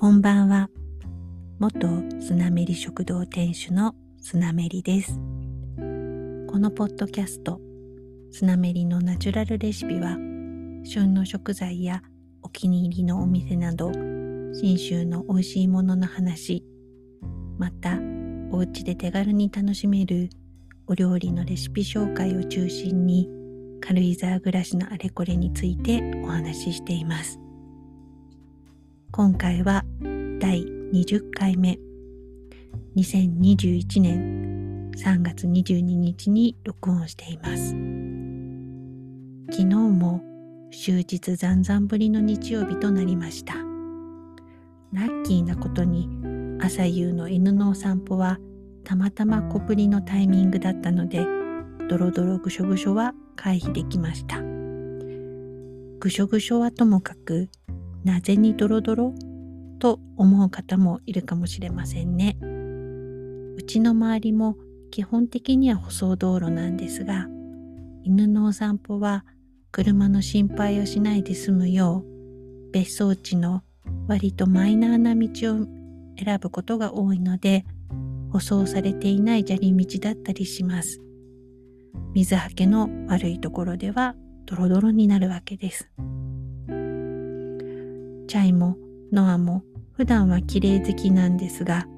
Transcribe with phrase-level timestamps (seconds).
[0.00, 0.70] こんばんは。
[1.58, 1.86] 元
[2.22, 5.20] スナメリ食堂店主のスナメリです。
[5.76, 7.60] このポッドキャスト、
[8.30, 10.16] スナメリのナチュラルレシピは、
[10.84, 12.02] 旬の食材や
[12.40, 13.92] お気に入りのお店など、
[14.54, 16.64] 信州の美味しいものの話、
[17.58, 17.98] また、
[18.52, 20.30] お家で手軽に楽しめる
[20.86, 23.28] お料理のレシピ紹介を中心に、
[23.82, 27.38] 軽井沢暮らしのあれこれについてお話ししています。
[29.20, 29.84] 今回は
[30.40, 31.78] 第20回目。
[32.96, 37.72] 2021年3月22日に録音しています。
[39.50, 40.22] 昨日も
[40.72, 43.56] 終日残々ぶりの日曜日となりました。
[43.56, 43.62] ラ
[45.02, 46.08] ッキーなことに
[46.58, 48.38] 朝夕の犬のお散歩は
[48.84, 51.26] たまたま小ぶりのタイミングだったので
[51.90, 54.40] ドロドロぐしょぐしょは回避できました。
[55.98, 57.50] ぐしょぐしょはともかく
[58.04, 59.14] なぜにドロドロ？
[59.78, 62.36] と思う方もいるかもしれませんね。
[63.56, 64.56] うちの周りも
[64.90, 67.28] 基本的には舗装道路なんですが、
[68.02, 69.24] 犬のお散歩は
[69.72, 73.62] 車の心配をしないで済むよう、別荘地の
[74.06, 75.28] 割とマイナーな道
[75.62, 75.66] を
[76.22, 77.64] 選ぶことが多いので、
[78.32, 81.00] 舗装されていない砂利道だったりします。
[82.14, 85.90] 水はけの悪いところではドロドロになるわけです。
[88.30, 88.76] チャイも
[89.10, 91.88] ノアも普段は綺麗好きなんですが、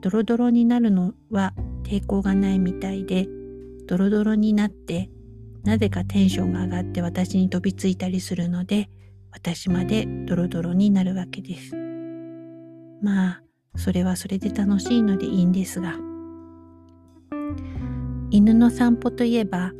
[0.00, 3.26] ドロドロになるのは抵抗がないみたいで、
[3.88, 5.10] ドロドロになって
[5.64, 8.90] なぜかテンションが上がって私に飛びついたりするので、
[9.32, 11.74] 私までドロドロになるわけです。
[13.02, 13.42] まあ、
[13.74, 15.96] それはそれで楽しいのでいいんですが。
[18.30, 19.72] 犬の散歩といえば、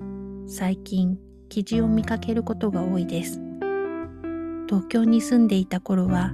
[0.48, 1.16] 最近、
[1.48, 3.51] 記事を見かけることが多いです。
[4.72, 6.32] 東京に住んでいた頃は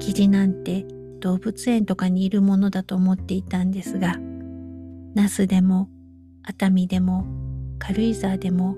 [0.00, 0.84] キジなんて
[1.20, 4.16] 動物園とかにいるものだと思っていたんですが
[5.14, 5.88] 那須でも
[6.42, 7.24] 熱海でも
[7.78, 8.74] 軽井沢でも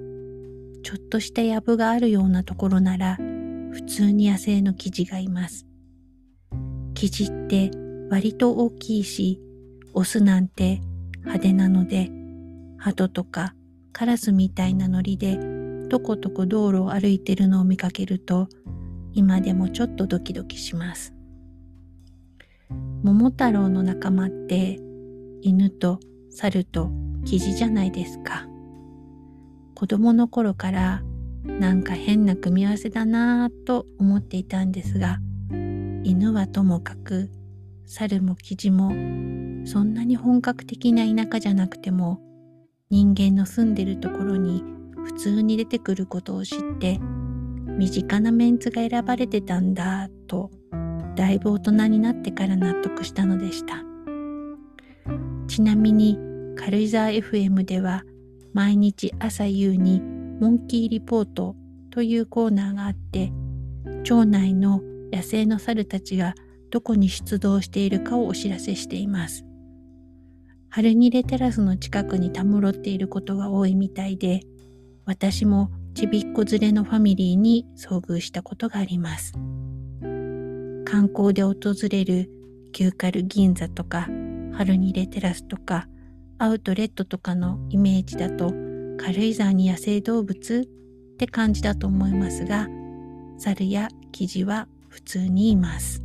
[0.82, 3.16] ちょっとした藪があるようなところなら
[3.72, 5.66] 普通に野生のキジがいます。
[6.92, 7.70] キジって
[8.10, 9.40] 割と大きいし
[9.94, 10.82] オスなんて
[11.20, 12.10] 派手なので
[12.76, 13.54] 鳩とか
[13.92, 15.38] カラスみたいなノリで
[15.88, 18.48] とことこ道路を歩いてるのを見かけると
[19.12, 21.14] 今でもちょっとドキドキします。
[23.02, 24.78] 桃太郎の仲間って
[25.42, 26.00] 犬と
[26.30, 26.90] 猿と
[27.24, 28.46] キジじゃないですか。
[29.74, 31.02] 子供の頃から
[31.44, 35.18] なんか変な組み合わせだなぁと思っていたんですが、
[35.50, 37.30] 犬はともかく
[37.86, 38.90] 猿もキジも
[39.66, 42.20] そんなに本格的な田舎じゃなくても
[42.90, 44.62] 人間の住んでるところに
[45.04, 47.00] 普通に出てくることを知って
[47.78, 50.50] 身近なメンツが選ばれてたんだと
[51.16, 53.84] だいぶ大人になってから納得したのでした。
[55.48, 56.18] ちなみに
[56.56, 58.04] 軽井沢 FM では
[58.52, 61.56] 毎日朝夕にモンキーリポート
[61.90, 63.32] というコーナーがあって
[64.04, 64.80] 町内の
[65.12, 66.34] 野生の猿たちが
[66.70, 69.44] どこに出動しているかをお知らせしています。
[70.68, 74.42] 春ニレテラスの近くにたむろっていることが多いみたいで
[75.04, 79.32] 私もちびっこ連れのファミリーに遭遇したことがあります。
[80.84, 81.56] 観光で訪
[81.88, 82.30] れる
[82.72, 84.08] キューカル銀座とか
[84.52, 85.86] 春にレテラスとか
[86.38, 88.52] アウトレットとかのイメージだと
[88.98, 92.66] 軽井沢に野生動物って感じだと思いますが
[93.38, 96.02] 猿やキジは普通にいます。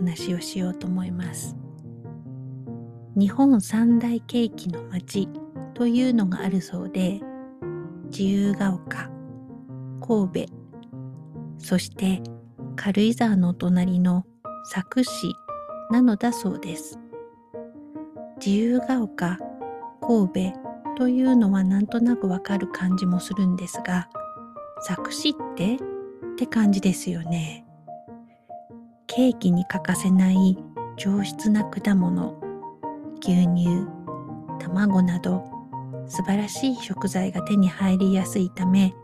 [0.00, 1.56] 話をしようと思います。
[3.16, 5.28] 日本三大ケーキの街
[5.74, 7.20] というのがあるそうで、
[8.10, 9.10] 自由が丘、
[10.00, 10.52] 神戸、
[11.58, 12.22] そして
[12.76, 14.24] 軽井沢のお隣の
[14.72, 15.34] 佐久市
[15.90, 16.98] なのだそうです。
[18.44, 19.38] 自由が丘、
[20.00, 20.58] 神戸
[20.96, 24.08] というのはなんとなくわかる感じもするんですが、
[24.86, 25.78] 佐久市ってっ
[26.36, 27.66] て感じですよね。
[29.12, 30.56] ケーキに欠かせない
[30.96, 32.40] 上質な果物
[33.20, 33.84] 牛乳
[34.60, 35.42] 卵など
[36.06, 38.94] 素晴らしい食材が手に入りやすいため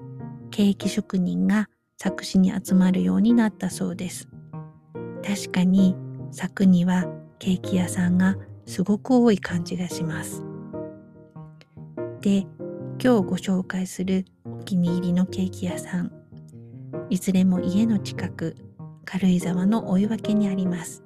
[0.53, 1.69] ケーキ職人が
[2.01, 4.29] 佐久市に集まるようになったそうです。
[5.27, 5.97] 確かに
[6.31, 7.07] 佐久には
[7.41, 10.45] ケーキ屋さんがすごく多い感じがします。
[12.21, 12.47] で
[13.03, 16.13] 今日ご紹介するお気に入りのケーキ屋さん。
[17.11, 18.57] いずれも家の近く
[19.07, 21.03] 軽井沢の追い分けにあります。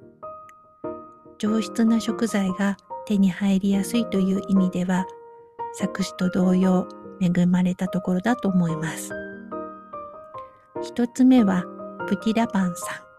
[1.37, 2.75] 上質な食材が
[3.05, 5.05] 手に入りやすいという意味では
[5.73, 6.87] 作詞と同様
[7.21, 9.11] 恵まれたところだと思います。
[10.81, 11.63] 一つ目は
[12.07, 13.11] プティラパンさん。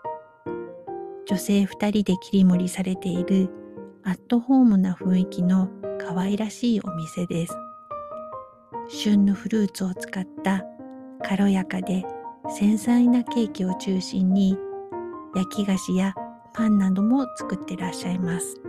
[1.27, 3.49] 女性二人で切り盛りされている
[4.03, 5.69] アットホームな雰囲気の
[5.99, 7.57] 可愛らしいお店です。
[8.89, 10.65] 旬のフルーツを使った
[11.23, 12.05] 軽やかで
[12.49, 14.59] 繊細なケーキを中心に
[15.35, 16.15] 焼き菓子や
[16.55, 18.61] パンなども作ってらっしゃいます。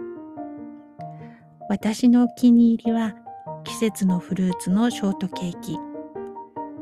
[1.69, 3.15] 私のお気に入りは
[3.63, 5.77] 季節のフルーツのショートケーキ。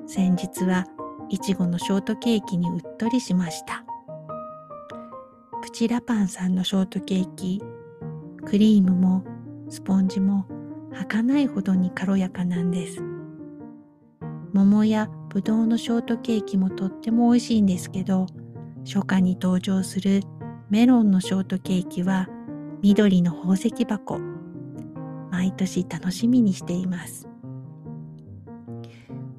[0.07, 0.86] 先日は
[1.30, 3.86] いちごのショートケーキにうっとりしました。
[5.62, 7.62] プチラパンさんのショートケーキ
[8.45, 9.24] クリームも
[9.69, 10.45] スポンジも
[10.92, 13.01] 儚いほどに軽やかなんです。
[14.54, 18.25] 桃やぶどうのショートケーキもとっても美味しいんですけど
[18.86, 20.22] 初夏に登場する
[20.69, 22.28] メロンのショートケーキは
[22.81, 24.19] 緑の宝石箱。
[25.30, 27.28] 毎年楽しみにしています。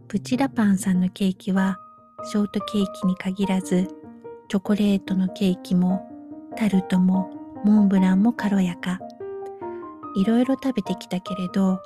[0.09, 1.79] プチラパンさんのケーキは
[2.25, 3.89] ショートケーキに限らず
[4.49, 6.09] チョコレートのケーキも
[6.56, 7.31] タルトも
[7.65, 9.00] モンブランも軽やか。
[10.17, 11.81] いろいろ食べてきたけれど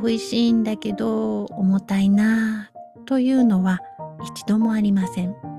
[0.00, 2.70] 美味しいんだけど重たいな
[3.04, 3.80] というのは
[4.24, 5.55] 一度もありません。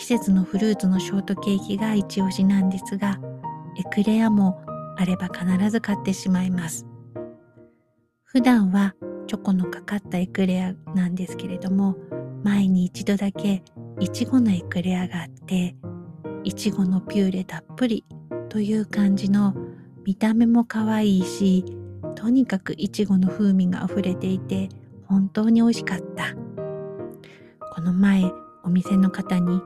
[0.00, 3.20] 季節のフルーツのショートケーキが一押しなんですが
[3.78, 4.58] エクレアも
[4.96, 6.86] あれば必ず買ってしまいます。
[8.24, 8.94] 普段は
[9.26, 11.96] チョコのかかったエクレアなんですけれども
[12.42, 13.62] 前に一度だけ
[14.00, 15.76] いちごのエクレアがあって
[16.44, 18.06] いちごのピューレたっぷり
[18.48, 19.54] という感じの
[20.06, 21.62] 見た目も可愛いし
[22.16, 24.70] とにかくいちごの風味が溢れていて
[25.04, 26.34] 本当に美味しかった。
[27.74, 28.24] この前
[28.64, 29.60] お店の方に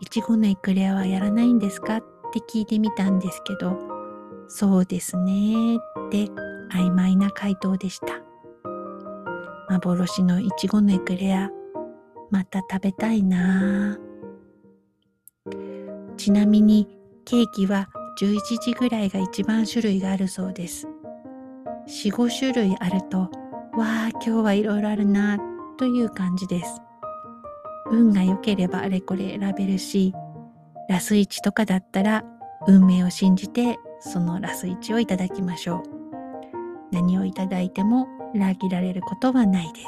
[0.00, 1.96] いちごのエクレアはやらないんですか？
[1.96, 2.00] っ
[2.32, 3.78] て聞いてみたんですけど
[4.48, 6.26] そうですねって
[6.70, 8.06] 曖昧な回答でした
[9.70, 11.50] 幻のいちごのエクレア
[12.30, 13.98] また食べたいな
[16.16, 16.88] ちなみに
[17.24, 17.88] ケーキは
[18.20, 20.88] 11時ぐらいが一番種類があるそうです。
[21.86, 23.28] 4、5種類あると、わ
[23.78, 25.38] あ、今日はいろいろあるな
[25.78, 26.82] という感じです。
[27.90, 30.12] 運が良ければあれこれ選べるし、
[30.88, 32.24] ラス1とかだったら
[32.66, 35.98] 運命を信じてそのラス1をいただきましょう。
[36.92, 39.86] 何をいただいても裏切られることはないです。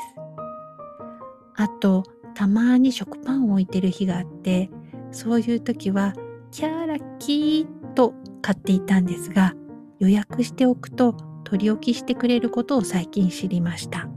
[1.56, 2.04] あと、
[2.34, 4.70] たまに食パンを置いてる日があって、
[5.10, 6.14] そういう時は、
[6.50, 9.54] キャーラッキーと買っていたんですが、
[9.98, 11.14] 予約しておくと
[11.44, 14.08] 取り置きしてくれることを最近知りました。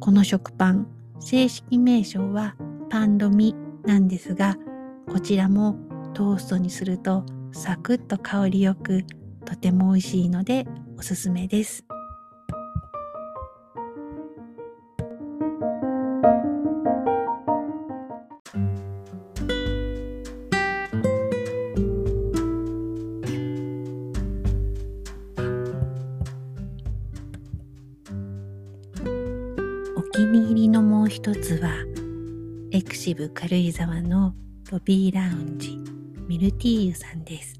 [0.00, 0.86] この食パン、
[1.18, 2.54] 正式名称は
[2.88, 3.54] パンドミ
[3.84, 4.56] なんですが、
[5.10, 5.76] こちらも
[6.14, 9.04] トーストにするとサクッと香りよく
[9.44, 10.66] とても美味しいので
[10.98, 11.84] おすすめです。
[29.96, 31.70] お気に入りのもう一つは
[32.76, 34.34] エクシブ軽井沢の
[34.70, 35.78] ロビーラウンジ
[36.28, 37.54] ミルティーユさんです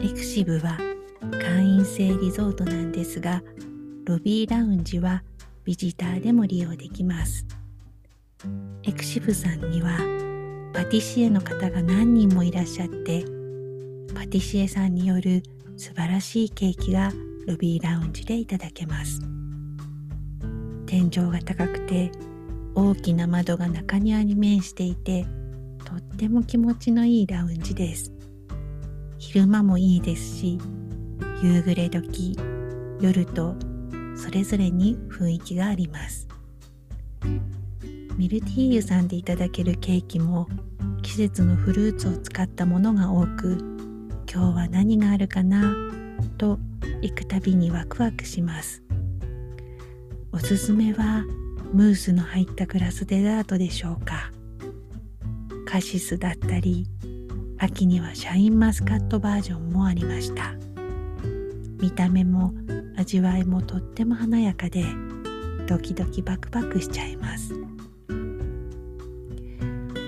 [0.00, 0.78] エクシブは
[1.32, 3.42] 会員制リゾートなんですが
[4.04, 5.24] ロビーラウンジは
[5.64, 7.44] ビジターでも利用できます
[8.84, 9.98] エクシブさんには
[10.72, 13.24] パティシエの方が何人もいらっしゃって
[14.14, 15.42] パティシエさんによる
[15.76, 17.10] 素晴らしいケーキが
[17.48, 19.20] ロビーラウンジでいただけます。
[20.90, 22.10] 天井が高くて
[22.80, 25.26] 大きな窓が中庭に面していて
[25.84, 28.10] とっても気持ちのいいラウンジです。
[29.18, 30.58] 昼間もいいですし
[31.42, 32.34] 夕暮れ時
[32.98, 33.54] 夜と
[34.16, 36.26] それぞれに雰囲気があります。
[38.16, 40.48] ミルティーユさんでいただけるケーキも
[41.02, 43.58] 季節のフルーツを使ったものが多く
[44.32, 45.74] 今日は何があるかな
[46.38, 46.58] と
[47.02, 48.82] 行くたびにワクワクします。
[50.32, 51.24] おすすめは
[51.72, 54.32] ムースの入ったグラスデザートでしょうか。
[55.66, 56.88] カシスだったり
[57.58, 60.54] 秋にはシャインマスカットバージョンもありました。
[61.80, 62.52] 見た目も
[62.96, 64.84] 味わいもとっても華やかで
[65.66, 67.54] ドキドキバクバクしちゃいます。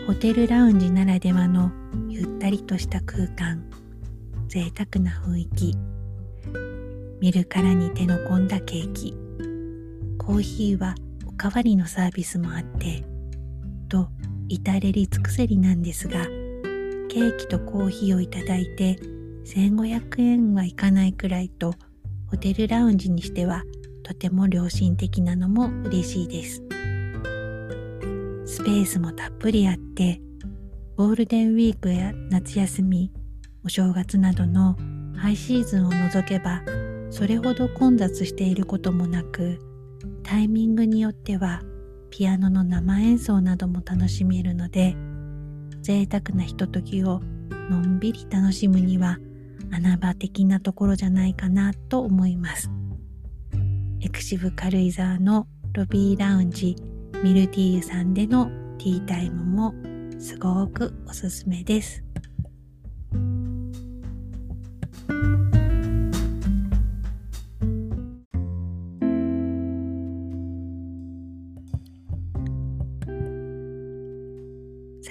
[0.06, 1.70] ホテルラウンジならではの
[2.08, 3.64] ゆったりとした空間
[4.48, 5.76] 贅沢な雰囲気。
[7.20, 9.16] 見るからに手の込んだケーキ。
[10.18, 10.94] コーヒーは
[11.34, 13.04] おかわりのサービスもあって
[13.88, 14.08] と
[14.48, 16.24] 至れり尽くせりなんですが、
[17.08, 18.98] ケーキとコーヒーをいただいて
[19.44, 21.74] 1500円はいかないくらいと
[22.28, 23.64] ホテルラウンジにしては
[24.02, 26.62] とても良心的なのも嬉しいです。
[28.46, 30.20] スペースもたっぷりあって
[30.96, 33.10] ゴールデンウィークや夏休み
[33.64, 34.76] お正月などの
[35.16, 36.62] ハイシーズンを除けば
[37.10, 39.58] それほど混雑していることもなく
[40.22, 41.62] タイミングによっては
[42.10, 44.96] ピアノの生演奏なども楽しめるので
[45.80, 47.20] 贅沢なひとときを
[47.70, 49.18] のんびり楽しむには
[49.70, 52.70] 穴場的なところじゃないかなと思います
[54.00, 56.76] エクシブ軽井沢のロビーラウンジ
[57.22, 58.46] ミルティーユさんでの
[58.78, 59.74] ティータイムも
[60.18, 62.11] すごくおすすめです。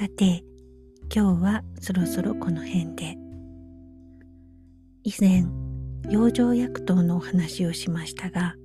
[0.01, 0.43] さて、
[1.15, 3.19] 今日はそろそろこの辺で。
[5.03, 5.45] 以前、
[6.09, 8.55] 養生薬湯のお話をしましたが、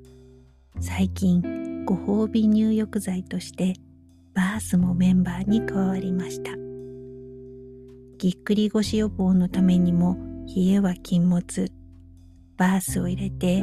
[0.81, 3.75] 最近ご褒美入浴剤として
[4.33, 6.52] バースもメンバーに加わりました
[8.16, 10.16] ぎっくり腰予防のためにも
[10.47, 11.71] 冷えは禁物
[12.57, 13.62] バースを入れてエ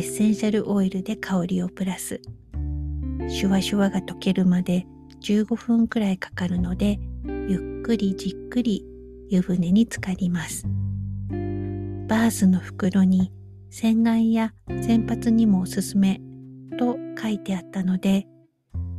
[0.00, 2.20] ッセンシャルオイルで香りをプラス
[3.28, 4.84] シュワシュワが溶けるまで
[5.22, 6.98] 15分くらいかかるので
[7.48, 8.84] ゆっくりじっくり
[9.28, 10.66] 湯船に浸かります。
[12.08, 13.32] バースの袋に
[13.70, 16.20] 洗顔や洗髪にもおすすめ
[16.78, 18.26] と書いてあったので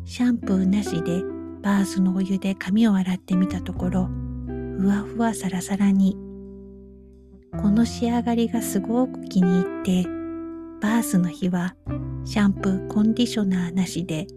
[0.05, 1.23] シャンプーなしで
[1.61, 4.09] バースのお湯で髪を洗ってみたところ
[4.77, 6.17] ふわふわサラサラに。
[7.57, 10.03] この仕上がりがすごく気に入って
[10.81, 11.75] バースの日は
[12.23, 14.27] シャンプーコンディショナーなしで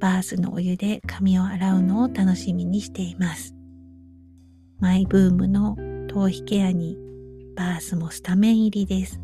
[0.00, 3.54] バースのお湯で髪を洗うのを楽しみにしています
[4.78, 5.76] マイブームの
[6.08, 6.96] 頭皮ケアに
[7.54, 9.20] バースもスタメン入りです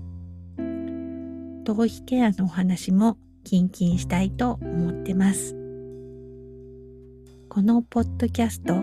[1.66, 5.54] 頭皮ケアのお話もキンキンしたいと思ってます。
[7.48, 8.74] このポッドキャスト、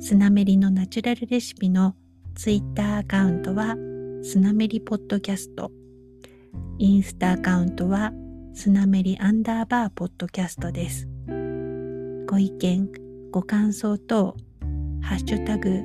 [0.00, 1.96] スナメリのナチュラルレシピの
[2.34, 3.76] ツイッターアカウントは
[4.22, 5.72] スナメリポッドキャスト、
[6.78, 8.12] インスタアカウントは
[8.52, 11.13] スナメリアンダーバーポッドキャストです。
[12.26, 12.88] ご意見、
[13.30, 14.34] ご感想等、
[15.02, 15.82] ハッシュタグ、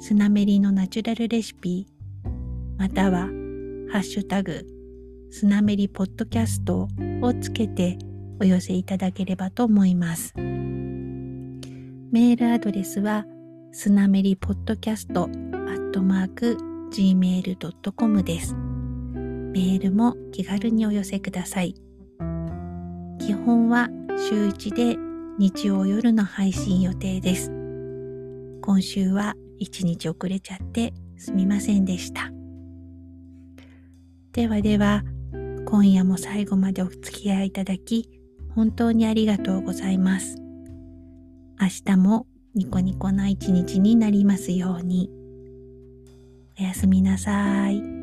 [0.00, 1.86] スナメリのナチュラルレシピ、
[2.78, 3.26] または、
[3.92, 4.66] ハッシュタグ、
[5.30, 6.88] スナメリポッドキャスト
[7.20, 7.98] をつけて
[8.40, 10.32] お寄せいただければと思います。
[10.36, 13.26] メールアドレスは
[13.72, 16.56] スナメリポッドキャストアットマーク
[16.92, 18.54] gmail.com です。
[18.54, 21.74] メールも気軽にお寄せください。
[23.18, 27.50] 基本は週1で日曜夜の配信予定です。
[28.62, 32.30] 今週は1日遅れちゃってすみませんでした。
[34.30, 35.02] ではでは、
[35.66, 38.08] 今夜も最後までお付き合いいただき、
[38.54, 40.36] 本当にありがとうございます。
[41.60, 45.10] 明日もニコニコな一日になりますように。
[46.60, 47.93] おやすみなさい。